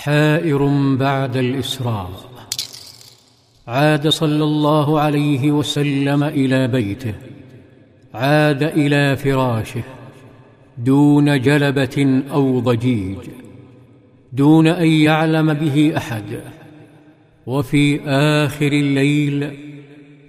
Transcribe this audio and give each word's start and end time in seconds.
حائر 0.00 0.66
بعد 0.96 1.36
الإسراء. 1.36 2.10
عاد 3.68 4.08
صلى 4.08 4.44
الله 4.44 5.00
عليه 5.00 5.52
وسلم 5.52 6.24
إلى 6.24 6.68
بيته. 6.68 7.14
عاد 8.14 8.62
إلى 8.62 9.16
فراشه 9.16 9.82
دون 10.78 11.40
جلبة 11.40 12.22
أو 12.32 12.60
ضجيج 12.60 13.18
دون 14.32 14.66
أن 14.66 14.86
يعلم 14.86 15.54
به 15.54 15.92
أحد. 15.96 16.40
وفي 17.46 18.00
آخر 18.08 18.72
الليل 18.72 19.50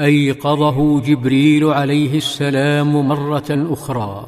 أيقظه 0.00 1.00
جبريل 1.00 1.64
عليه 1.64 2.16
السلام 2.16 3.08
مرة 3.08 3.66
أخرى 3.70 4.26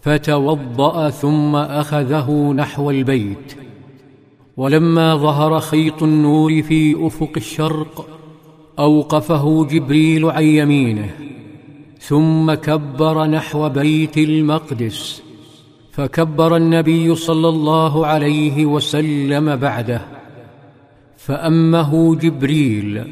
فتوضأ 0.00 1.10
ثم 1.10 1.56
أخذه 1.56 2.52
نحو 2.56 2.90
البيت. 2.90 3.56
ولما 4.56 5.16
ظهر 5.16 5.60
خيط 5.60 6.02
النور 6.02 6.62
في 6.62 7.06
أفق 7.06 7.30
الشرق 7.36 8.06
أوقفه 8.78 9.64
جبريل 9.64 10.24
عن 10.24 10.44
يمينه 10.44 11.10
ثم 12.00 12.54
كبر 12.54 13.26
نحو 13.26 13.68
بيت 13.68 14.18
المقدس 14.18 15.22
فكبر 15.92 16.56
النبي 16.56 17.14
صلى 17.14 17.48
الله 17.48 18.06
عليه 18.06 18.66
وسلم 18.66 19.56
بعده. 19.56 20.02
فأمه 21.16 22.14
جبريل 22.14 23.04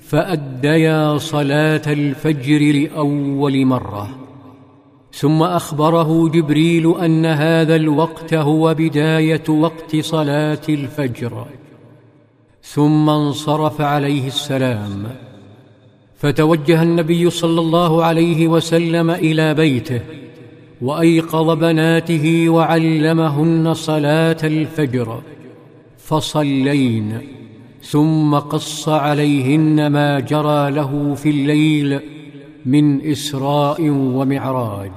فأديا 0.00 1.18
صلاة 1.18 1.82
الفجر 1.86 2.58
لأول 2.58 3.66
مرة. 3.66 4.21
ثم 5.12 5.42
أخبره 5.42 6.28
جبريل 6.28 6.94
أن 6.96 7.26
هذا 7.26 7.76
الوقت 7.76 8.34
هو 8.34 8.74
بداية 8.74 9.42
وقت 9.48 9.96
صلاة 9.96 10.60
الفجر. 10.68 11.46
ثم 12.62 13.10
انصرف 13.10 13.80
عليه 13.80 14.26
السلام. 14.26 15.06
فتوجه 16.16 16.82
النبي 16.82 17.30
صلى 17.30 17.60
الله 17.60 18.04
عليه 18.04 18.48
وسلم 18.48 19.10
إلى 19.10 19.54
بيته 19.54 20.00
وأيقظ 20.82 21.58
بناته 21.58 22.48
وعلمهن 22.48 23.74
صلاة 23.74 24.36
الفجر. 24.44 25.22
فصلين. 25.98 27.18
ثم 27.82 28.34
قص 28.34 28.88
عليهن 28.88 29.86
ما 29.86 30.20
جرى 30.20 30.70
له 30.70 31.14
في 31.14 31.30
الليل 31.30 32.00
من 32.66 33.10
إسراء 33.10 33.90
ومعراج. 33.90 34.90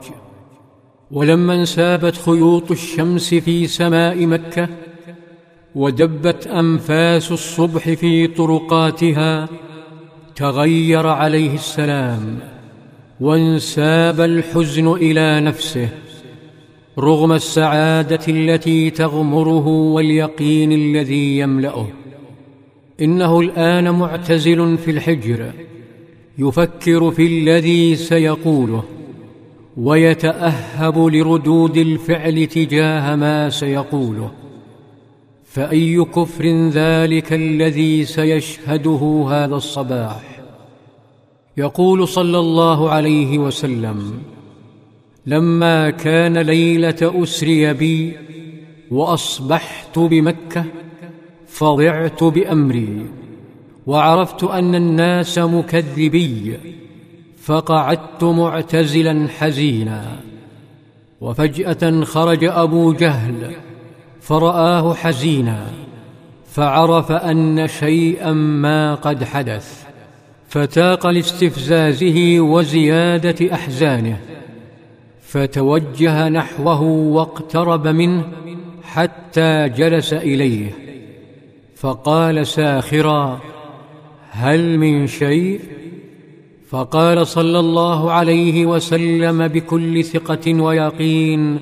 ولما 1.11 1.53
انسابت 1.53 2.15
خيوط 2.15 2.71
الشمس 2.71 3.33
في 3.33 3.67
سماء 3.67 4.25
مكة 4.25 4.69
ودبت 5.75 6.47
أنفاس 6.47 7.31
الصبح 7.31 7.89
في 7.89 8.27
طرقاتها 8.27 9.49
تغير 10.35 11.07
عليه 11.07 11.53
السلام 11.53 12.39
وانساب 13.21 14.21
الحزن 14.21 14.87
إلى 14.87 15.39
نفسه 15.39 15.89
رغم 16.99 17.31
السعادة 17.33 18.19
التي 18.27 18.89
تغمره 18.89 19.67
واليقين 19.67 20.71
الذي 20.71 21.37
يملأه. 21.39 21.87
إنه 23.01 23.39
الآن 23.39 23.89
معتزل 23.89 24.77
في 24.77 24.91
الحجر. 24.91 25.51
يفكر 26.37 27.11
في 27.11 27.25
الذي 27.27 27.95
سيقوله 27.95 28.83
ويتأهب 29.77 30.97
لردود 30.97 31.77
الفعل 31.77 32.47
تجاه 32.47 33.15
ما 33.15 33.49
سيقوله. 33.49 34.31
فأي 35.45 36.03
كفر 36.03 36.69
ذلك 36.69 37.33
الذي 37.33 38.05
سيشهده 38.05 39.27
هذا 39.29 39.55
الصباح؟ 39.55 40.41
يقول 41.57 42.07
صلى 42.07 42.39
الله 42.39 42.89
عليه 42.89 43.39
وسلم 43.39 44.19
لما 45.25 45.89
كان 45.89 46.37
ليلة 46.37 47.23
أسري 47.23 47.73
بي 47.73 48.17
وأصبحت 48.91 49.99
بمكة 49.99 50.65
فضعت 51.47 52.23
بأمري. 52.23 53.05
وعرفت 53.87 54.43
أن 54.43 54.75
الناس 54.75 55.37
مكذبي 55.37 56.57
فقعدت 57.43 58.23
معتزلا 58.23 59.27
حزينا. 59.39 60.19
وفجأة 61.21 62.03
خرج 62.03 62.43
أبو 62.43 62.93
جهل 62.93 63.51
فرآه 64.21 64.93
حزينا. 64.93 65.67
فعرف 66.51 67.11
أن 67.11 67.67
شيئا 67.67 68.33
ما 68.33 68.95
قد 68.95 69.23
حدث 69.23 69.83
فتاق 70.49 71.07
لاستفزازه 71.07 72.39
وزيادة 72.39 73.53
أحزانه. 73.53 74.19
فتوجه 75.21 76.29
نحوه 76.29 76.81
واقترب 76.81 77.87
منه 77.87 78.25
حتى 78.83 79.69
جلس 79.69 80.13
إليه. 80.13 80.71
فقال 81.75 82.47
ساخرا 82.47 83.39
هل 84.35 84.77
من 84.79 85.07
شيء؟ 85.07 85.59
فقال 86.69 87.27
صلى 87.27 87.59
الله 87.59 88.11
عليه 88.11 88.65
وسلم 88.65 89.47
بكل 89.47 90.03
ثقة 90.03 90.53
ويقين 90.53 91.59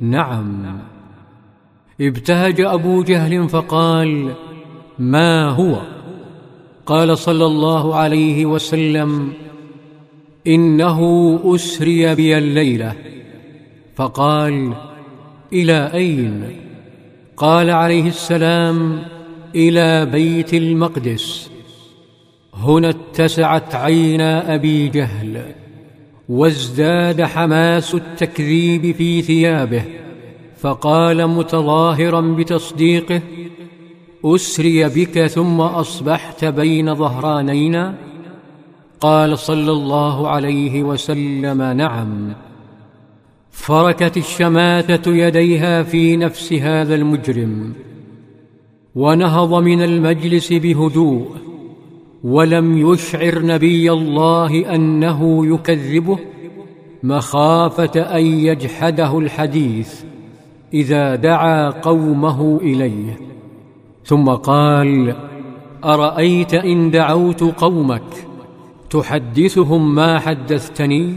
نعم. 0.00 0.78
ابتهج 2.00 2.60
أبو 2.60 3.02
جهل 3.02 3.48
فقال 3.48 4.32
ما 4.98 5.48
هو؟ 5.48 5.82
قال 6.86 7.18
صلى 7.18 7.46
الله 7.46 7.94
عليه 7.94 8.46
وسلم 8.46 9.32
إنه 10.46 11.00
أسري 11.44 12.14
بي 12.14 12.38
الليلة. 12.38 12.96
فقال 13.94 14.72
إلى 15.52 15.90
أين؟ 15.94 16.44
قال 17.36 17.70
عليه 17.70 18.08
السلام 18.08 19.02
إلى 19.54 20.06
بيت 20.06 20.54
المقدس. 20.54 21.51
هنا 22.54 22.88
اتسعت 22.88 23.74
عينا 23.74 24.54
أبي 24.54 24.88
جهل 24.88 25.42
وازداد 26.28 27.22
حماس 27.22 27.94
التكذيب 27.94 28.94
في 28.94 29.22
ثيابه 29.22 29.82
فقال 30.58 31.26
متظاهرا 31.26 32.20
بتصديقه 32.20 33.20
أسري 34.24 34.88
بك 34.88 35.26
ثم 35.26 35.60
أصبحت 35.60 36.44
بين 36.44 36.94
ظهرانينا؟ 36.94 37.94
قال 39.00 39.38
صلى 39.38 39.70
الله 39.70 40.28
عليه 40.28 40.82
وسلم 40.82 41.62
نعم. 41.62 42.32
فركت 43.50 44.16
الشماته 44.16 45.14
يديها 45.14 45.82
في 45.82 46.16
نفس 46.16 46.52
هذا 46.52 46.94
المجرم 46.94 47.72
ونهض 48.94 49.54
من 49.54 49.82
المجلس 49.82 50.52
بهدوء 50.52 51.51
ولم 52.24 52.78
يشعر 52.78 53.46
نبي 53.46 53.92
الله 53.92 54.74
أنه 54.74 55.46
يكذبه 55.54 56.18
مخافة 57.02 58.00
أن 58.00 58.26
يجحده 58.26 59.18
الحديث 59.18 60.02
إذا 60.74 61.14
دعا 61.14 61.70
قومه 61.70 62.58
إليه. 62.62 63.18
ثم 64.04 64.28
قال 64.28 65.16
أرأيت 65.84 66.54
إن 66.54 66.90
دعوت 66.90 67.42
قومك 67.42 68.26
تحدثهم 68.90 69.94
ما 69.94 70.18
حدثتني؟ 70.18 71.14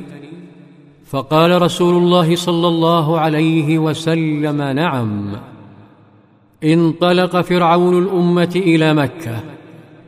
فقال 1.05 1.61
رسول 1.61 1.97
الله 1.97 2.35
صلى 2.35 2.67
الله 2.67 3.19
عليه 3.19 3.79
وسلم 3.79 4.61
نعم. 4.61 5.31
انطلق 6.63 7.41
فرعون 7.41 8.03
الأمة 8.03 8.51
إلى 8.56 8.94
مكة 8.94 9.39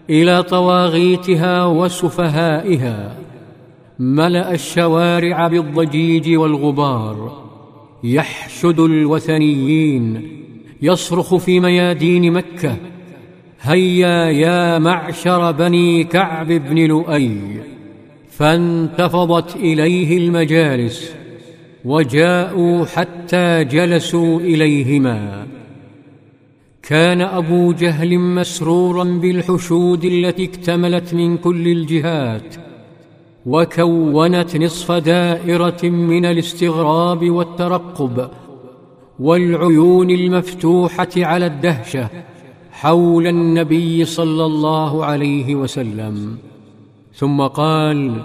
إلى 0.10 0.44
طواغيتها 0.44 1.66
وسفهائها 1.66 3.16
ملأ 4.00 4.54
الشوارع 4.54 5.48
بالضجيج 5.48 6.36
والغبار 6.36 7.44
يحشد 8.04 8.80
الوثنيين 8.80 10.22
يصرخ 10.82 11.36
في 11.36 11.60
ميادين 11.60 12.34
مكة 12.34 12.76
هيا 13.62 14.26
يا 14.26 14.80
معشر 14.80 15.52
بني 15.52 16.04
كعب 16.04 16.48
بن 16.48 16.86
لؤي. 16.86 17.40
فانتفضت 18.32 19.56
إليه 19.56 20.18
المجالس 20.18 21.14
وجاءوا 21.86 22.86
حتى 22.86 23.64
جلسوا 23.64 24.40
إليهما. 24.40 25.48
كان 26.88 27.22
أبو 27.22 27.74
جهل 27.74 28.20
مسرورا 28.20 29.04
بالحشود 29.04 30.06
التي 30.06 30.44
اكتملت 30.44 31.14
من 31.14 31.38
كل 31.38 31.68
الجهات 31.68 32.56
وكونت 33.46 34.58
نصف 34.58 34.92
دائرة 34.92 35.84
من 35.84 36.26
الاستغراب 36.26 37.30
والترقب 37.30 38.30
والعيون 39.20 40.10
المفتوحة 40.10 41.08
على 41.18 41.46
الدهشة 41.46 42.10
حول 42.72 43.28
النبي 43.28 44.06
صلى 44.06 44.46
الله 44.46 45.06
عليه 45.06 45.56
وسلم. 45.56 46.38
ثم 47.14 47.42
قال 47.42 48.22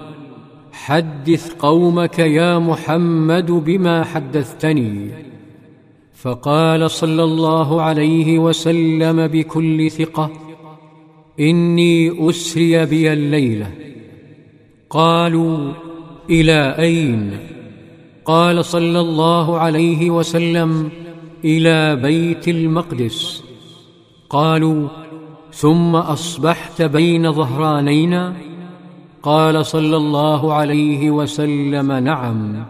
حدث 0.72 1.54
قومك 1.54 2.18
يا 2.18 2.58
محمد 2.58 3.50
بما 3.50 4.04
حدثتني. 4.04 5.31
فقال 6.22 6.90
صلى 6.90 7.24
الله 7.24 7.82
عليه 7.82 8.38
وسلم 8.38 9.26
بكل 9.26 9.90
ثقة 9.90 10.30
إني 11.40 12.28
أسري 12.30 12.86
بي 12.86 13.12
الليلة. 13.12 13.70
قالوا 14.90 15.72
إلى 16.30 16.74
أين؟ 16.78 17.38
قال 18.24 18.64
صلى 18.64 19.00
الله 19.00 19.58
عليه 19.58 20.10
وسلم 20.10 20.90
إلى 21.44 21.96
بيت 21.96 22.48
المقدس. 22.48 23.44
قالوا 24.30 24.88
ثم 25.52 25.96
أصبحت 25.96 26.82
بين 26.82 27.32
ظهرانينا؟ 27.32 28.36
قال 29.22 29.66
صلى 29.66 29.96
الله 29.96 30.52
عليه 30.52 31.10
وسلم 31.10 31.92
نعم. 31.92 32.64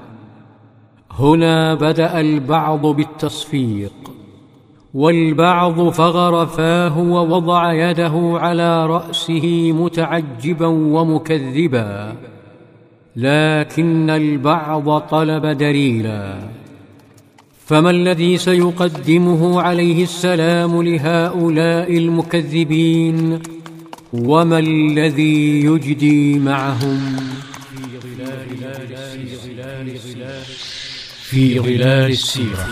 هنا 1.19 1.75
بدأ 1.75 2.21
البعض 2.21 2.87
بالتصفيق 2.87 3.93
والبعض 4.95 5.89
فغر 5.89 6.47
فاه 6.47 6.99
ووضع 6.99 7.73
يده 7.73 8.13
على 8.15 8.87
رأسه 8.87 9.73
متعجبا 9.73 10.67
ومكذبا 10.67 12.17
لكن 13.17 14.11
البعض 14.11 14.99
طلب 14.99 15.47
دليلا. 15.47 16.39
فما 17.67 17.91
الذي 17.91 18.37
سيقدمه 18.37 19.61
عليه 19.61 20.03
السلام 20.03 20.83
لهؤلاء 20.83 21.97
المكذبين؟ 21.99 23.39
وما 24.13 24.59
الذي 24.59 25.61
يجدي 25.65 26.39
معهم؟ 26.39 27.17
في 29.13 29.37
ظلال 29.37 29.99
Firula 31.33 32.09
les 32.09 32.15
cires. 32.15 32.67